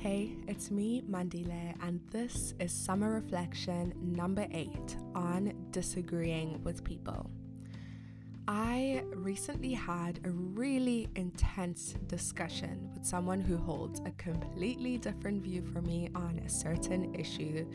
Hey, 0.00 0.32
it's 0.48 0.70
me, 0.70 1.02
Mandile, 1.02 1.74
and 1.82 2.00
this 2.10 2.54
is 2.58 2.72
Summer 2.72 3.12
Reflection 3.12 3.92
number 4.00 4.46
eight 4.50 4.96
on 5.14 5.52
disagreeing 5.72 6.58
with 6.64 6.82
people. 6.82 7.30
I 8.48 9.02
recently 9.12 9.74
had 9.74 10.20
a 10.24 10.30
really 10.30 11.06
intense 11.16 11.96
discussion 12.06 12.88
with 12.94 13.04
someone 13.04 13.42
who 13.42 13.58
holds 13.58 14.00
a 14.06 14.10
completely 14.12 14.96
different 14.96 15.42
view 15.42 15.60
from 15.70 15.84
me 15.84 16.08
on 16.14 16.40
a 16.46 16.48
certain 16.48 17.14
issue. 17.14 17.66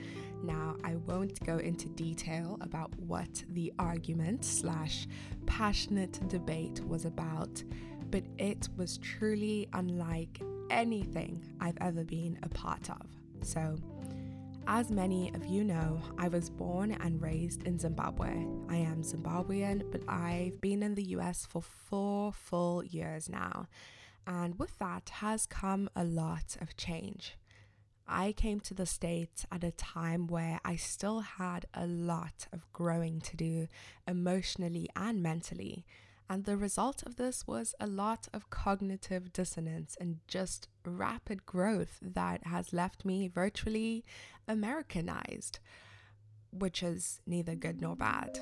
Now, 0.41 0.77
I 0.83 0.95
won't 1.05 1.45
go 1.45 1.59
into 1.59 1.89
detail 1.89 2.57
about 2.61 2.91
what 3.01 3.43
the 3.49 3.71
argument 3.77 4.43
slash 4.43 5.07
passionate 5.45 6.27
debate 6.27 6.83
was 6.87 7.05
about, 7.05 7.63
but 8.09 8.23
it 8.39 8.67
was 8.77 8.97
truly 8.97 9.69
unlike 9.73 10.41
anything 10.69 11.43
I've 11.59 11.77
ever 11.81 12.03
been 12.03 12.39
a 12.43 12.49
part 12.49 12.89
of. 12.89 13.07
So, 13.41 13.77
as 14.67 14.89
many 14.89 15.31
of 15.35 15.45
you 15.45 15.63
know, 15.63 16.01
I 16.17 16.27
was 16.27 16.49
born 16.49 16.91
and 16.91 17.21
raised 17.21 17.63
in 17.63 17.77
Zimbabwe. 17.77 18.45
I 18.69 18.77
am 18.77 19.03
Zimbabwean, 19.03 19.91
but 19.91 20.01
I've 20.07 20.59
been 20.59 20.81
in 20.81 20.95
the 20.95 21.03
US 21.15 21.45
for 21.45 21.61
four 21.61 22.33
full 22.33 22.83
years 22.83 23.29
now. 23.29 23.67
And 24.25 24.57
with 24.57 24.77
that 24.79 25.09
has 25.09 25.45
come 25.45 25.87
a 25.95 26.03
lot 26.03 26.57
of 26.59 26.75
change. 26.75 27.37
I 28.07 28.33
came 28.33 28.59
to 28.61 28.73
the 28.73 28.85
States 28.85 29.45
at 29.51 29.63
a 29.63 29.71
time 29.71 30.27
where 30.27 30.59
I 30.63 30.75
still 30.75 31.21
had 31.21 31.65
a 31.73 31.87
lot 31.87 32.47
of 32.53 32.71
growing 32.71 33.19
to 33.21 33.35
do 33.37 33.67
emotionally 34.07 34.89
and 34.95 35.23
mentally. 35.23 35.85
And 36.29 36.45
the 36.45 36.57
result 36.57 37.03
of 37.03 37.17
this 37.17 37.45
was 37.45 37.75
a 37.79 37.87
lot 37.87 38.27
of 38.33 38.49
cognitive 38.49 39.31
dissonance 39.31 39.95
and 39.99 40.19
just 40.27 40.67
rapid 40.83 41.45
growth 41.45 41.99
that 42.01 42.47
has 42.47 42.73
left 42.73 43.05
me 43.05 43.27
virtually 43.27 44.03
Americanized, 44.47 45.59
which 46.51 46.81
is 46.81 47.21
neither 47.27 47.55
good 47.55 47.79
nor 47.79 47.95
bad. 47.95 48.39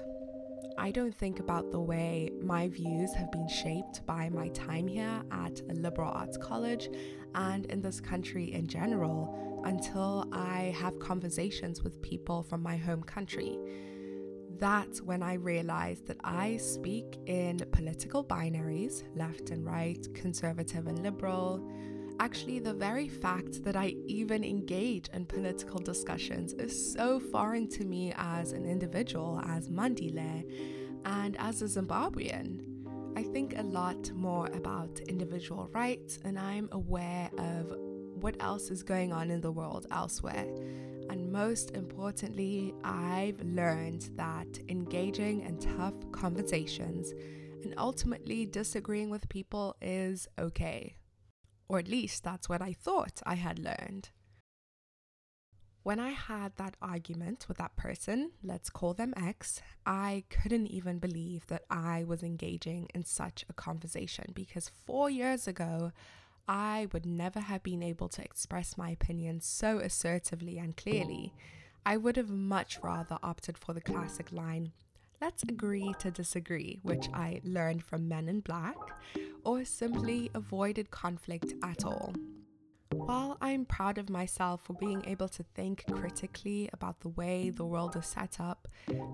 I 0.77 0.91
don't 0.91 1.13
think 1.13 1.39
about 1.39 1.72
the 1.72 1.80
way 1.80 2.31
my 2.41 2.67
views 2.67 3.13
have 3.13 3.31
been 3.31 3.47
shaped 3.47 4.05
by 4.05 4.29
my 4.29 4.47
time 4.50 4.88
here 4.88 5.22
at 5.31 5.61
a 5.69 5.73
liberal 5.73 6.11
arts 6.11 6.38
college 6.38 6.89
and 7.35 7.66
in 7.67 7.81
this 7.81 8.00
country 8.00 8.53
in 8.53 8.67
general 8.67 9.61
until 9.66 10.27
I 10.31 10.75
have 10.79 11.00
conversations 11.00 11.83
with 11.83 12.02
people 12.02 12.44
from 12.44 12.63
my 12.63 12.75
home 12.77 13.03
country 13.03 13.57
that's 14.59 15.01
when 15.01 15.23
I 15.23 15.33
realized 15.35 16.07
that 16.07 16.19
I 16.23 16.57
speak 16.57 17.17
in 17.25 17.57
political 17.71 18.23
binaries 18.23 19.03
left 19.15 19.49
and 19.49 19.65
right, 19.65 20.07
conservative 20.13 20.87
and 20.87 21.01
liberal. 21.03 21.67
Actually, 22.19 22.59
the 22.59 22.73
very 22.73 23.07
fact 23.07 23.63
that 23.63 23.75
I 23.75 23.95
even 24.05 24.43
engage 24.43 25.09
in 25.09 25.25
political 25.25 25.79
discussions 25.79 26.53
is 26.53 26.93
so 26.93 27.19
foreign 27.19 27.67
to 27.69 27.85
me 27.85 28.13
as 28.15 28.53
an 28.53 28.65
individual, 28.65 29.41
as 29.45 29.69
Mandile, 29.69 30.43
and 31.05 31.35
as 31.39 31.61
a 31.61 31.65
Zimbabwean. 31.65 32.61
I 33.15 33.23
think 33.23 33.57
a 33.57 33.63
lot 33.63 34.11
more 34.11 34.47
about 34.47 34.99
individual 35.07 35.69
rights, 35.73 36.19
and 36.23 36.39
I'm 36.39 36.69
aware 36.71 37.29
of 37.38 37.73
what 38.21 38.35
else 38.39 38.71
is 38.71 38.83
going 38.83 39.11
on 39.11 39.29
in 39.29 39.41
the 39.41 39.51
world 39.51 39.85
elsewhere. 39.91 40.47
And 41.09 41.31
most 41.31 41.71
importantly, 41.71 42.73
I've 42.83 43.41
learned 43.41 44.09
that 44.15 44.59
engaging 44.69 45.41
in 45.41 45.57
tough 45.57 45.93
conversations 46.11 47.13
and 47.63 47.73
ultimately 47.77 48.45
disagreeing 48.45 49.09
with 49.09 49.29
people 49.29 49.75
is 49.81 50.27
okay. 50.37 50.95
Or 51.67 51.79
at 51.79 51.87
least 51.87 52.23
that's 52.23 52.49
what 52.49 52.61
I 52.61 52.73
thought 52.73 53.21
I 53.25 53.35
had 53.35 53.59
learned. 53.59 54.09
When 55.83 55.99
I 55.99 56.11
had 56.11 56.55
that 56.55 56.77
argument 56.81 57.45
with 57.49 57.57
that 57.57 57.75
person, 57.75 58.31
let's 58.41 58.69
call 58.69 58.93
them 58.93 59.13
X, 59.17 59.61
I 59.85 60.23
couldn't 60.29 60.67
even 60.67 60.97
believe 60.99 61.45
that 61.47 61.63
I 61.69 62.05
was 62.05 62.23
engaging 62.23 62.88
in 62.95 63.03
such 63.03 63.44
a 63.49 63.53
conversation 63.53 64.31
because 64.33 64.69
four 64.69 65.09
years 65.09 65.45
ago, 65.45 65.91
I 66.47 66.87
would 66.91 67.05
never 67.05 67.39
have 67.39 67.63
been 67.63 67.81
able 67.81 68.09
to 68.09 68.21
express 68.21 68.77
my 68.77 68.89
opinion 68.89 69.39
so 69.39 69.79
assertively 69.79 70.57
and 70.57 70.75
clearly. 70.75 71.33
I 71.85 71.97
would 71.97 72.17
have 72.17 72.29
much 72.29 72.79
rather 72.83 73.17
opted 73.23 73.57
for 73.57 73.73
the 73.73 73.81
classic 73.81 74.31
line, 74.31 74.71
let's 75.21 75.43
agree 75.43 75.93
to 75.99 76.11
disagree, 76.11 76.79
which 76.83 77.07
I 77.13 77.39
learned 77.45 77.83
from 77.83 78.09
Men 78.09 78.27
in 78.27 78.41
Black, 78.41 78.75
or 79.45 79.63
simply 79.63 80.29
avoided 80.33 80.91
conflict 80.91 81.53
at 81.63 81.85
all. 81.85 82.13
While 82.91 83.37
I'm 83.41 83.65
proud 83.65 83.97
of 83.97 84.09
myself 84.09 84.63
for 84.63 84.73
being 84.73 85.03
able 85.05 85.29
to 85.29 85.43
think 85.55 85.85
critically 85.91 86.69
about 86.73 86.99
the 86.99 87.09
way 87.09 87.49
the 87.49 87.65
world 87.65 87.95
is 87.95 88.05
set 88.05 88.39
up, 88.39 88.67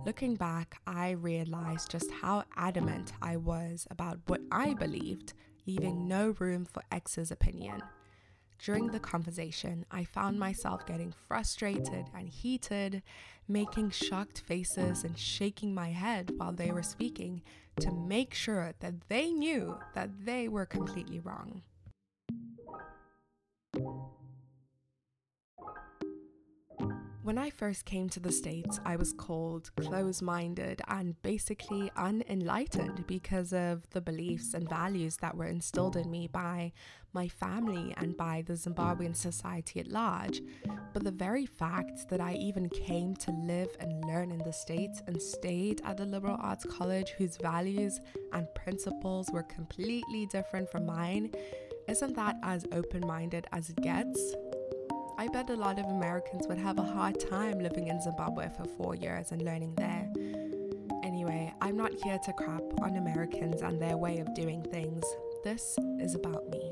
looking 0.06 0.36
back, 0.36 0.82
I 0.88 1.12
realized 1.12 1.92
just 1.92 2.12
how 2.12 2.44
adamant 2.56 3.14
I 3.22 3.38
was 3.38 3.88
about 3.92 4.20
what 4.26 4.42
I 4.52 4.74
believed 4.74 5.34
leaving 5.70 5.96
mm. 5.96 6.08
no 6.08 6.36
room 6.40 6.66
for 6.66 6.82
X's 6.92 7.30
opinion. 7.30 7.84
During 8.58 8.88
the 8.88 9.00
conversation, 9.00 9.86
I 9.92 10.04
found 10.04 10.40
myself 10.40 10.86
getting 10.86 11.14
frustrated 11.28 12.06
and 12.14 12.28
heated, 12.28 13.04
making 13.48 13.92
shocked 13.92 14.42
faces 14.42 15.04
and 15.04 15.18
shaking 15.18 15.74
my 15.74 15.90
head 15.90 16.32
while 16.38 16.52
they 16.52 16.72
were 16.72 16.84
speaking 16.84 17.42
to 17.80 17.92
make 17.92 18.34
sure 18.34 18.74
that 18.80 19.08
they 19.08 19.32
knew 19.32 19.78
that 19.94 20.26
they 20.26 20.50
were 20.50 20.66
completely 20.66 21.20
wrong. 21.20 21.62
When 27.30 27.38
I 27.38 27.52
first 27.52 27.86
came 27.86 28.10
to 28.10 28.20
the 28.20 28.32
States, 28.32 28.80
I 28.88 28.96
was 28.96 29.14
called 29.14 29.70
close 29.76 30.20
minded 30.20 30.82
and 30.88 31.22
basically 31.22 31.92
unenlightened 31.96 33.06
because 33.06 33.54
of 33.54 33.88
the 33.92 34.02
beliefs 34.02 34.56
and 34.56 34.68
values 34.68 35.18
that 35.18 35.38
were 35.38 35.46
instilled 35.46 35.96
in 35.96 36.10
me 36.10 36.26
by 36.26 36.72
my 37.14 37.28
family 37.28 37.94
and 37.98 38.18
by 38.18 38.42
the 38.48 38.54
Zimbabwean 38.54 39.16
society 39.16 39.80
at 39.80 39.90
large. 39.90 40.42
But 40.92 41.04
the 41.04 41.12
very 41.12 41.46
fact 41.46 42.10
that 42.10 42.20
I 42.20 42.34
even 42.34 42.68
came 42.68 43.16
to 43.18 43.32
live 43.32 43.78
and 43.80 44.06
learn 44.06 44.32
in 44.32 44.40
the 44.40 44.52
States 44.52 45.04
and 45.06 45.22
stayed 45.22 45.84
at 45.86 46.00
a 46.00 46.06
liberal 46.06 46.38
arts 46.40 46.66
college 46.66 47.12
whose 47.12 47.38
values 47.38 48.00
and 48.34 48.48
principles 48.56 49.30
were 49.32 49.44
completely 49.44 50.26
different 50.32 50.68
from 50.72 50.88
mine, 50.88 51.32
isn't 51.88 52.16
that 52.16 52.38
as 52.42 52.66
open 52.72 53.06
minded 53.06 53.46
as 53.52 53.70
it 53.70 53.80
gets? 53.84 54.34
I 55.20 55.28
bet 55.28 55.50
a 55.50 55.56
lot 55.58 55.78
of 55.80 55.86
Americans 55.88 56.48
would 56.48 56.60
have 56.60 56.80
a 56.80 56.82
hard 56.82 57.20
time 57.20 57.60
living 57.60 57.88
in 57.90 58.02
Zimbabwe 58.02 58.48
for 58.56 58.64
four 58.78 58.96
years 58.96 59.34
and 59.34 59.42
learning 59.42 59.74
there. 59.76 60.10
Anyway, 61.04 61.54
I'm 61.60 61.76
not 61.76 61.92
here 62.06 62.18
to 62.24 62.32
crap 62.32 62.64
on 62.82 62.96
Americans 62.96 63.62
and 63.62 63.82
their 63.82 63.98
way 63.98 64.20
of 64.20 64.34
doing 64.34 64.64
things. 64.64 65.04
This 65.44 65.78
is 66.00 66.16
about 66.16 66.48
me. 66.50 66.72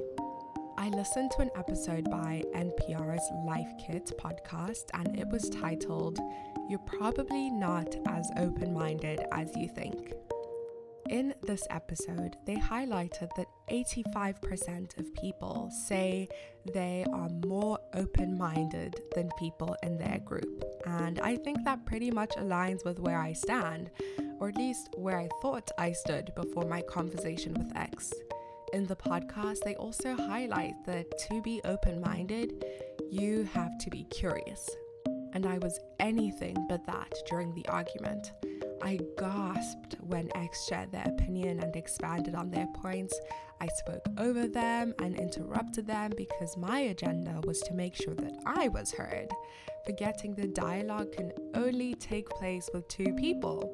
I 0.78 0.88
listened 0.88 1.32
to 1.32 1.42
an 1.42 1.50
episode 1.58 2.10
by 2.10 2.42
NPR's 2.56 3.30
Life 3.46 3.68
Kit 3.86 4.14
podcast, 4.18 4.86
and 4.94 5.20
it 5.20 5.28
was 5.28 5.50
titled, 5.50 6.18
You're 6.70 6.80
Probably 6.80 7.50
Not 7.50 7.98
As 8.08 8.32
Open 8.38 8.74
Minded 8.74 9.26
as 9.34 9.54
You 9.58 9.68
Think. 9.68 10.14
In 11.10 11.34
this 11.42 11.64
episode, 11.70 12.36
they 12.46 12.58
highlighted 12.58 13.30
that 13.38 13.48
85% 13.72 14.98
of 15.00 15.14
people 15.16 15.72
say 15.88 16.28
they 16.74 17.06
are 17.14 17.30
more 17.46 17.77
open 17.94 18.38
minded 18.38 19.02
than 19.16 19.30
people 19.38 19.76
in 19.84 19.98
their 19.98 20.20
group. 20.20 20.64
And 20.86 21.20
I 21.20 21.36
think 21.38 21.64
that 21.64 21.86
pretty 21.86 22.12
much 22.12 22.32
aligns 22.32 22.86
with 22.86 23.00
where 23.00 23.20
I 23.20 23.34
stand, 23.34 23.90
or 24.40 24.50
at 24.50 24.58
least 24.58 24.90
where 24.96 25.20
I 25.20 25.30
thought 25.42 25.72
I 25.78 25.92
stood 25.92 26.32
before 26.36 26.66
my 26.66 26.82
conversation 26.82 27.54
with 27.54 27.76
X. 27.76 28.14
In 28.74 28.86
the 28.86 28.96
podcast, 28.96 29.60
they 29.64 29.76
also 29.76 30.16
highlight 30.16 30.76
that 30.86 31.18
to 31.30 31.42
be 31.42 31.62
open 31.64 32.02
minded, 32.02 32.66
you 33.10 33.48
have 33.54 33.78
to 33.80 33.90
be 33.90 34.04
curious. 34.06 34.70
And 35.34 35.46
I 35.46 35.58
was 35.60 35.80
anything 36.00 36.58
but 36.68 36.86
that 36.86 37.14
during 37.30 37.54
the 37.54 37.68
argument. 37.68 38.32
I 38.82 39.00
gasped 39.18 39.96
when 40.02 40.30
X 40.36 40.68
shared 40.68 40.92
their 40.92 41.06
opinion 41.06 41.60
and 41.60 41.76
expanded 41.76 42.36
on 42.36 42.52
their 42.52 42.68
points. 42.76 43.20
I 43.60 43.68
spoke 43.68 44.06
over 44.18 44.48
them 44.48 44.94
and 45.00 45.16
interrupted 45.16 45.88
them 45.88 46.14
because 46.16 46.58
my 46.58 46.80
agenda 46.80 47.42
was 47.46 47.60
to 47.62 47.74
make 47.74 47.96
sure 47.96 48.16
that 48.16 48.38
I 48.46 48.68
was 48.68 48.92
heard, 48.92 49.30
forgetting 49.86 50.36
the 50.36 50.48
dialogue 50.48 51.12
can 51.14 51.32
only 51.56 51.96
take 51.96 52.30
place 52.30 52.70
with 52.74 52.88
two 52.88 53.14
people. 53.16 53.74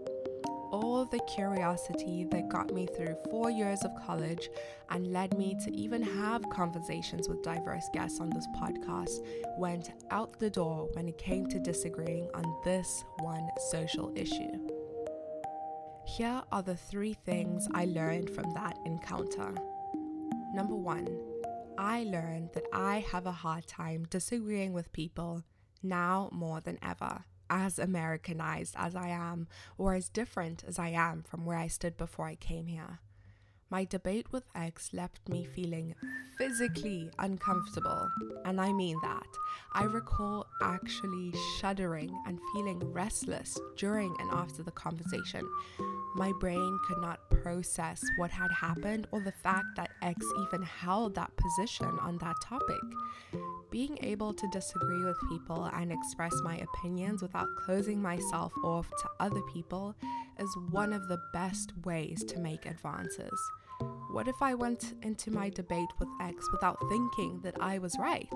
All 0.71 1.05
the 1.05 1.19
curiosity 1.35 2.25
that 2.31 2.49
got 2.49 2.73
me 2.73 2.87
through 2.87 3.15
four 3.29 3.51
years 3.51 3.83
of 3.83 3.91
college 4.07 4.49
and 4.89 5.13
led 5.13 5.37
me 5.37 5.55
to 5.65 5.75
even 5.75 6.01
have 6.01 6.49
conversations 6.49 7.29
with 7.29 7.43
diverse 7.43 7.87
guests 7.93 8.19
on 8.19 8.31
this 8.31 8.47
podcast 8.59 9.19
went 9.59 9.91
out 10.09 10.39
the 10.39 10.49
door 10.49 10.89
when 10.93 11.07
it 11.07 11.17
came 11.19 11.45
to 11.47 11.59
disagreeing 11.59 12.27
on 12.33 12.43
this 12.63 13.03
one 13.19 13.47
social 13.69 14.11
issue. 14.15 14.82
Here 16.05 16.43
are 16.51 16.61
the 16.61 16.75
three 16.75 17.13
things 17.13 17.67
I 17.73 17.85
learned 17.85 18.29
from 18.29 18.53
that 18.53 18.77
encounter. 18.85 19.55
Number 20.53 20.75
one, 20.75 21.07
I 21.77 22.03
learned 22.03 22.49
that 22.53 22.65
I 22.73 22.99
have 23.11 23.25
a 23.25 23.31
hard 23.31 23.67
time 23.67 24.05
disagreeing 24.09 24.73
with 24.73 24.91
people 24.91 25.43
now 25.81 26.29
more 26.31 26.59
than 26.59 26.77
ever, 26.83 27.25
as 27.49 27.79
Americanized 27.79 28.75
as 28.77 28.95
I 28.95 29.07
am, 29.07 29.47
or 29.77 29.93
as 29.95 30.09
different 30.09 30.63
as 30.67 30.77
I 30.77 30.89
am 30.89 31.23
from 31.23 31.45
where 31.45 31.57
I 31.57 31.67
stood 31.67 31.97
before 31.97 32.27
I 32.27 32.35
came 32.35 32.67
here. 32.67 32.99
My 33.73 33.85
debate 33.85 34.27
with 34.31 34.43
X 34.53 34.91
left 34.93 35.27
me 35.27 35.47
feeling 35.55 35.95
physically 36.37 37.09
uncomfortable, 37.17 38.07
and 38.45 38.61
I 38.61 38.71
mean 38.71 38.99
that. 39.01 39.25
I 39.73 39.85
recall 39.85 40.45
actually 40.61 41.33
shuddering 41.57 42.15
and 42.27 42.37
feeling 42.53 42.79
restless 42.93 43.59
during 43.75 44.15
and 44.19 44.29
after 44.29 44.61
the 44.61 44.69
conversation. 44.69 45.49
My 46.13 46.31
brain 46.39 46.77
could 46.87 46.99
not 47.01 47.27
process 47.31 47.99
what 48.17 48.29
had 48.29 48.51
happened 48.51 49.07
or 49.11 49.21
the 49.21 49.31
fact 49.31 49.65
that 49.77 49.89
X 50.03 50.23
even 50.43 50.61
held 50.61 51.15
that 51.15 51.31
position 51.35 51.97
on 51.99 52.19
that 52.19 52.35
topic. 52.43 52.81
Being 53.71 53.97
able 54.03 54.35
to 54.35 54.47
disagree 54.51 55.03
with 55.03 55.17
people 55.29 55.63
and 55.73 55.91
express 55.91 56.33
my 56.43 56.57
opinions 56.57 57.23
without 57.23 57.47
closing 57.65 57.99
myself 57.99 58.53
off 58.63 58.87
to 58.87 59.09
other 59.19 59.41
people 59.51 59.95
is 60.37 60.57
one 60.69 60.93
of 60.93 61.07
the 61.07 61.19
best 61.33 61.73
ways 61.85 62.23
to 62.25 62.37
make 62.37 62.67
advances. 62.67 63.39
What 64.13 64.27
if 64.27 64.43
I 64.43 64.53
went 64.53 64.93
into 65.01 65.31
my 65.31 65.49
debate 65.49 65.89
with 65.97 66.07
X 66.21 66.47
without 66.51 66.77
thinking 66.87 67.39
that 67.41 67.55
I 67.59 67.79
was 67.79 67.97
right? 67.97 68.29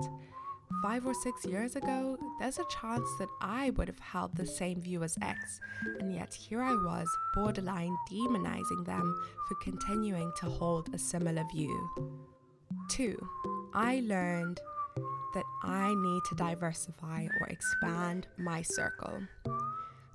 Five 0.82 1.06
or 1.06 1.14
six 1.14 1.44
years 1.44 1.76
ago, 1.76 2.18
there's 2.40 2.58
a 2.58 2.64
chance 2.68 3.08
that 3.20 3.28
I 3.40 3.70
would 3.70 3.86
have 3.86 4.00
held 4.00 4.34
the 4.34 4.44
same 4.44 4.80
view 4.80 5.04
as 5.04 5.16
X, 5.22 5.60
and 6.00 6.12
yet 6.12 6.34
here 6.34 6.62
I 6.62 6.74
was, 6.74 7.08
borderline 7.32 7.96
demonizing 8.10 8.86
them 8.86 9.14
for 9.46 9.54
continuing 9.62 10.32
to 10.40 10.46
hold 10.46 10.92
a 10.92 10.98
similar 10.98 11.44
view. 11.54 11.88
2. 12.90 13.16
I 13.72 14.02
learned 14.04 14.60
that 15.34 15.44
I 15.62 15.94
need 15.94 16.22
to 16.24 16.34
diversify 16.34 17.28
or 17.40 17.46
expand 17.46 18.26
my 18.36 18.62
circle. 18.62 19.20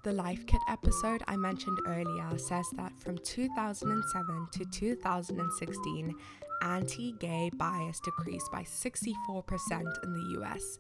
The 0.04 0.12
Life 0.12 0.46
Kit 0.48 0.60
episode 0.68 1.24
I 1.30 1.38
mentioned 1.38 1.80
earlier 1.88 2.38
says 2.38 2.66
that 2.74 2.92
from 3.00 3.18
2007 3.20 4.48
to 4.52 4.66
2016, 4.66 6.16
anti 6.62 7.14
gay 7.14 7.50
bias 7.54 8.02
decreased 8.02 8.52
by 8.52 8.64
64% 8.64 10.04
in 10.04 10.12
the 10.12 10.42
US. 10.42 10.78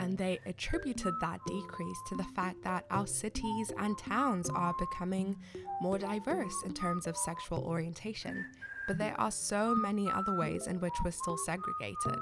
And 0.00 0.18
they 0.18 0.40
attributed 0.46 1.14
that 1.20 1.38
decrease 1.46 1.98
to 2.08 2.16
the 2.16 2.26
fact 2.34 2.64
that 2.64 2.86
our 2.90 3.06
cities 3.06 3.70
and 3.78 3.96
towns 3.96 4.50
are 4.50 4.74
becoming 4.80 5.36
more 5.80 5.98
diverse 5.98 6.64
in 6.64 6.74
terms 6.74 7.06
of 7.06 7.16
sexual 7.16 7.60
orientation. 7.60 8.44
But 8.88 8.98
there 8.98 9.14
are 9.20 9.30
so 9.30 9.76
many 9.76 10.10
other 10.10 10.36
ways 10.36 10.66
in 10.66 10.80
which 10.80 10.94
we're 11.04 11.12
still 11.12 11.38
segregated 11.38 12.18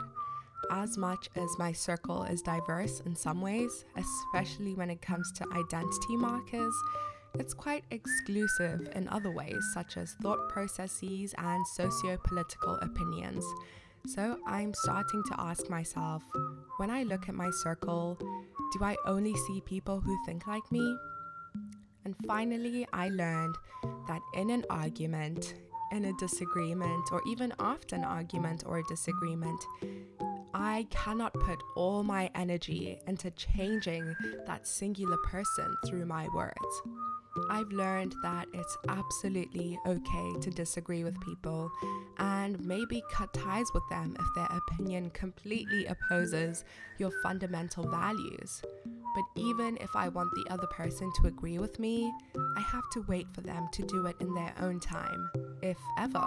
as 0.70 0.96
much 0.96 1.28
as 1.36 1.48
my 1.58 1.72
circle 1.72 2.24
is 2.24 2.42
diverse 2.42 3.00
in 3.00 3.16
some 3.16 3.40
ways, 3.40 3.84
especially 3.96 4.74
when 4.74 4.90
it 4.90 5.02
comes 5.02 5.30
to 5.32 5.46
identity 5.52 6.16
markers, 6.16 6.74
it's 7.38 7.54
quite 7.54 7.84
exclusive 7.90 8.88
in 8.94 9.08
other 9.08 9.32
ways, 9.32 9.58
such 9.72 9.96
as 9.96 10.14
thought 10.22 10.48
processes 10.48 11.34
and 11.38 11.66
socio 11.66 12.16
political 12.24 12.76
opinions. 12.76 13.44
So 14.06 14.38
I'm 14.46 14.72
starting 14.74 15.22
to 15.32 15.40
ask 15.40 15.68
myself 15.68 16.22
when 16.76 16.90
I 16.90 17.02
look 17.02 17.28
at 17.28 17.34
my 17.34 17.50
circle, 17.62 18.18
do 18.20 18.84
I 18.84 18.96
only 19.06 19.34
see 19.34 19.62
people 19.62 20.00
who 20.00 20.16
think 20.26 20.46
like 20.46 20.70
me? 20.70 20.96
And 22.04 22.14
finally, 22.26 22.86
I 22.92 23.08
learned 23.08 23.56
that 24.06 24.20
in 24.34 24.50
an 24.50 24.64
argument, 24.68 25.54
in 25.90 26.04
a 26.04 26.12
disagreement, 26.14 27.08
or 27.10 27.22
even 27.26 27.52
after 27.58 27.96
an 27.96 28.04
argument 28.04 28.62
or 28.66 28.78
a 28.78 28.84
disagreement, 28.84 29.60
I 30.54 30.86
cannot 30.90 31.34
put 31.34 31.60
all 31.74 32.04
my 32.04 32.30
energy 32.34 32.98
into 33.08 33.30
changing 33.32 34.14
that 34.46 34.66
singular 34.68 35.16
person 35.26 35.76
through 35.84 36.06
my 36.06 36.28
words. 36.32 36.82
I've 37.50 37.72
learned 37.72 38.14
that 38.22 38.46
it's 38.54 38.78
absolutely 38.88 39.76
okay 39.86 40.40
to 40.40 40.50
disagree 40.50 41.02
with 41.02 41.20
people 41.20 41.70
and 42.18 42.64
maybe 42.64 43.02
cut 43.10 43.34
ties 43.34 43.66
with 43.74 43.82
them 43.90 44.16
if 44.18 44.26
their 44.36 44.48
opinion 44.56 45.10
completely 45.10 45.86
opposes 45.86 46.64
your 46.98 47.10
fundamental 47.22 47.88
values. 47.88 48.62
But 49.16 49.24
even 49.34 49.76
if 49.80 49.90
I 49.96 50.08
want 50.08 50.30
the 50.34 50.52
other 50.52 50.68
person 50.68 51.10
to 51.20 51.28
agree 51.28 51.58
with 51.58 51.80
me, 51.80 52.12
I 52.56 52.60
have 52.60 52.88
to 52.92 53.04
wait 53.08 53.26
for 53.34 53.40
them 53.40 53.68
to 53.72 53.82
do 53.82 54.06
it 54.06 54.16
in 54.20 54.32
their 54.34 54.54
own 54.60 54.78
time, 54.78 55.30
if 55.62 55.78
ever. 55.98 56.24